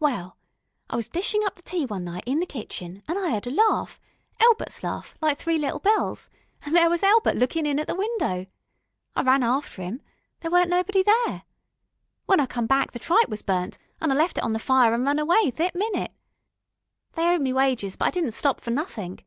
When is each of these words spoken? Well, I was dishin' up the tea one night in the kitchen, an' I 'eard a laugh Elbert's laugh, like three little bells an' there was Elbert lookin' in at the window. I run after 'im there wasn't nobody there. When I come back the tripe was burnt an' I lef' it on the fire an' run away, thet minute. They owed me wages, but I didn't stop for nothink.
Well, 0.00 0.36
I 0.90 0.96
was 0.96 1.08
dishin' 1.08 1.44
up 1.46 1.54
the 1.54 1.62
tea 1.62 1.86
one 1.86 2.02
night 2.02 2.24
in 2.26 2.40
the 2.40 2.44
kitchen, 2.44 3.04
an' 3.06 3.16
I 3.16 3.32
'eard 3.34 3.46
a 3.46 3.52
laugh 3.52 4.00
Elbert's 4.40 4.82
laugh, 4.82 5.14
like 5.22 5.38
three 5.38 5.58
little 5.58 5.78
bells 5.78 6.28
an' 6.64 6.72
there 6.72 6.90
was 6.90 7.04
Elbert 7.04 7.36
lookin' 7.36 7.66
in 7.66 7.78
at 7.78 7.86
the 7.86 7.94
window. 7.94 8.46
I 9.14 9.22
run 9.22 9.44
after 9.44 9.82
'im 9.82 10.02
there 10.40 10.50
wasn't 10.50 10.70
nobody 10.70 11.04
there. 11.04 11.44
When 12.26 12.40
I 12.40 12.46
come 12.46 12.66
back 12.66 12.90
the 12.90 12.98
tripe 12.98 13.28
was 13.28 13.42
burnt 13.42 13.78
an' 14.00 14.10
I 14.10 14.16
lef' 14.16 14.32
it 14.32 14.40
on 14.42 14.54
the 14.54 14.58
fire 14.58 14.92
an' 14.92 15.04
run 15.04 15.20
away, 15.20 15.52
thet 15.52 15.76
minute. 15.76 16.10
They 17.12 17.32
owed 17.32 17.40
me 17.42 17.52
wages, 17.52 17.94
but 17.94 18.08
I 18.08 18.10
didn't 18.10 18.32
stop 18.32 18.60
for 18.60 18.72
nothink. 18.72 19.24